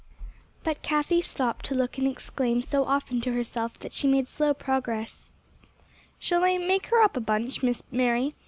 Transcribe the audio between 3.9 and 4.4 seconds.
she made